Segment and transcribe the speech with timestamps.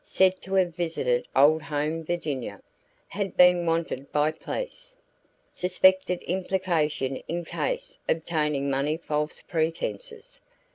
[0.03, 2.63] Said to have visited old home Virginia.
[3.09, 4.95] Had been wanted by police.
[5.51, 10.41] Suspected implication in case obtaining money false pretences.